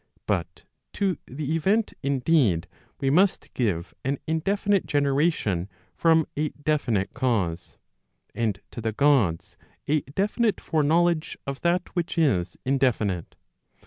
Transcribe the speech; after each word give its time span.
but 0.25 0.63
to 0.91 1.19
the 1.27 1.53
event 1.55 1.93
indeed 2.01 2.67
we 2.99 3.11
must 3.11 3.53
give 3.53 3.93
an 4.03 4.17
indefi¬ 4.27 4.65
nite 4.65 4.87
generation 4.87 5.69
from 5.93 6.25
a 6.35 6.49
definite 6.49 7.13
cause, 7.13 7.77
and 8.33 8.61
to 8.71 8.81
the 8.81 8.93
Gods 8.93 9.57
a 9.87 10.01
definite 10.01 10.59
foreknowledge 10.59 11.37
of 11.45 11.61
that 11.61 11.87
which 11.95 12.17
is 12.17 12.57
indefinite. 12.65 13.35